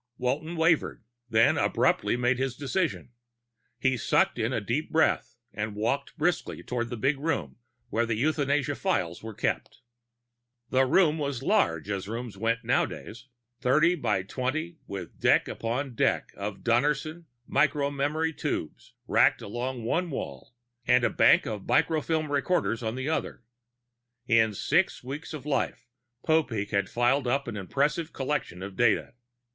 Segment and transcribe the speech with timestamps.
[0.17, 3.11] _Walton wavered, then abruptly made his decision.
[3.77, 7.57] He sucked in a deep breath and walked briskly toward the big room
[7.91, 9.81] where the euthanasia files were kept.
[10.71, 13.27] The room was large, as rooms went nowadays
[13.59, 20.09] thirty by twenty, with deck upon deck of Donnerson micro memory tubes racked along one
[20.09, 20.55] wall
[20.87, 23.43] and a bank of microfilm records along the other.
[24.27, 25.85] In six weeks of life
[26.25, 29.13] Popeek had piled up an impressive collection of data.